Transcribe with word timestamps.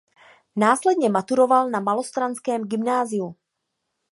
Následně 0.55 1.09
maturoval 1.09 1.69
na 1.69 1.79
malostranském 1.79 2.63
gymnáziu. 2.67 3.35